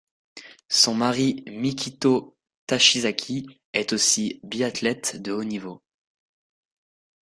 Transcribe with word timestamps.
Son 0.71 0.95
mari 0.95 1.43
Mikito 1.45 2.35
Tachizaki 2.65 3.45
est 3.73 3.93
aussi 3.93 4.39
biathlète 4.41 5.21
de 5.21 5.31
haut 5.31 5.43
niveau. 5.43 5.83